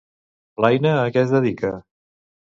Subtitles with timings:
[0.63, 1.71] L'Aina a què es dedica?